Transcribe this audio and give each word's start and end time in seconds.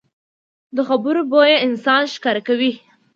د 0.75 0.77
خبرو 0.87 1.21
بویه 1.31 1.57
انسان 1.67 2.01
ښکاره 2.13 2.41
کوي 2.47 2.71